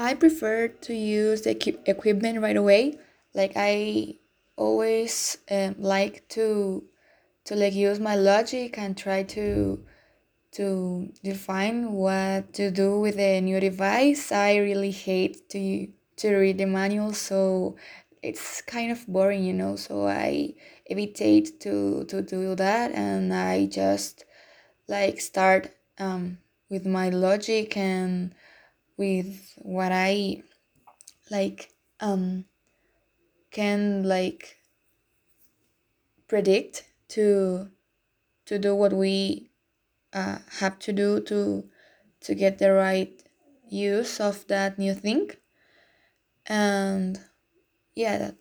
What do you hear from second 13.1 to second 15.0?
the new device. I really